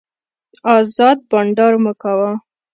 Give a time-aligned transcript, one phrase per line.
[0.77, 2.31] ازاد بانډار مو کاوه.